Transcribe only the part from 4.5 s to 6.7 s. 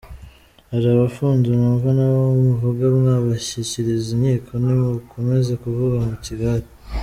ntimukomeza kuvuga mu kigare.